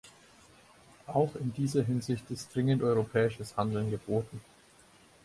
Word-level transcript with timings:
Auch 1.05 1.35
in 1.35 1.53
dieser 1.53 1.83
Hinsicht 1.83 2.31
ist 2.31 2.55
dringend 2.55 2.81
europäisches 2.81 3.55
Handeln 3.55 3.91
geboten. 3.91 4.41